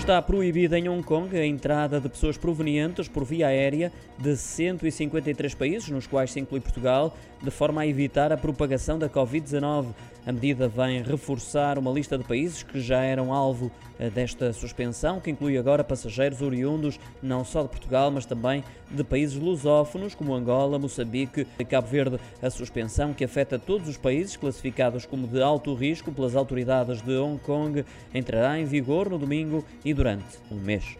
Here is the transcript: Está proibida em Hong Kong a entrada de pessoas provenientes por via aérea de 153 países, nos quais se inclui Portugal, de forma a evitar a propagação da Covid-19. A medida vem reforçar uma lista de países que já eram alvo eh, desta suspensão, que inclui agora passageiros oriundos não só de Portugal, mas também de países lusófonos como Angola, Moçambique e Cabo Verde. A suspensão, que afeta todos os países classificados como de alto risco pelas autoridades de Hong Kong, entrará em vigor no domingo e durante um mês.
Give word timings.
Está 0.00 0.20
proibida 0.22 0.78
em 0.78 0.88
Hong 0.88 1.02
Kong 1.04 1.36
a 1.36 1.44
entrada 1.44 2.00
de 2.00 2.08
pessoas 2.08 2.38
provenientes 2.38 3.06
por 3.06 3.22
via 3.22 3.48
aérea 3.48 3.92
de 4.18 4.34
153 4.34 5.54
países, 5.54 5.90
nos 5.90 6.06
quais 6.06 6.32
se 6.32 6.40
inclui 6.40 6.58
Portugal, 6.58 7.14
de 7.40 7.50
forma 7.50 7.82
a 7.82 7.86
evitar 7.86 8.32
a 8.32 8.36
propagação 8.36 8.98
da 8.98 9.10
Covid-19. 9.10 9.88
A 10.26 10.32
medida 10.32 10.68
vem 10.68 11.02
reforçar 11.02 11.78
uma 11.78 11.90
lista 11.90 12.18
de 12.18 12.24
países 12.24 12.62
que 12.62 12.80
já 12.80 13.02
eram 13.02 13.32
alvo 13.32 13.70
eh, 13.98 14.10
desta 14.10 14.52
suspensão, 14.52 15.18
que 15.18 15.30
inclui 15.30 15.56
agora 15.56 15.82
passageiros 15.82 16.42
oriundos 16.42 17.00
não 17.22 17.44
só 17.44 17.62
de 17.62 17.68
Portugal, 17.68 18.10
mas 18.10 18.26
também 18.26 18.62
de 18.90 19.02
países 19.02 19.36
lusófonos 19.38 20.14
como 20.14 20.34
Angola, 20.34 20.78
Moçambique 20.78 21.46
e 21.58 21.64
Cabo 21.64 21.86
Verde. 21.86 22.18
A 22.42 22.50
suspensão, 22.50 23.14
que 23.14 23.24
afeta 23.24 23.58
todos 23.58 23.88
os 23.88 23.96
países 23.96 24.36
classificados 24.36 25.06
como 25.06 25.26
de 25.26 25.42
alto 25.42 25.74
risco 25.74 26.12
pelas 26.12 26.36
autoridades 26.36 27.00
de 27.00 27.16
Hong 27.16 27.38
Kong, 27.40 27.84
entrará 28.14 28.58
em 28.58 28.64
vigor 28.64 29.08
no 29.08 29.18
domingo 29.18 29.64
e 29.84 29.94
durante 30.00 30.38
um 30.50 30.56
mês. 30.56 30.96